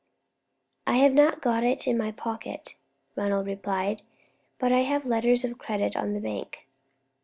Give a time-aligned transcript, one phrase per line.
[0.87, 2.73] "I have not got it in my pocket,"
[3.15, 4.01] Ronald replied,
[4.57, 6.65] "but I have letters of credit on the bank.